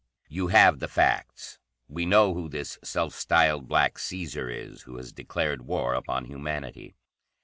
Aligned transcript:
"You 0.29 0.47
have 0.47 0.79
the 0.79 0.87
facts. 0.87 1.59
We 1.87 2.07
know 2.07 2.33
who 2.33 2.49
this 2.49 2.79
self 2.83 3.13
styled 3.13 3.67
Black 3.67 3.99
Caesar 3.99 4.49
is, 4.49 4.81
who 4.81 4.97
has 4.97 5.13
declared 5.13 5.67
war 5.67 5.93
upon 5.93 6.25
humanity. 6.25 6.95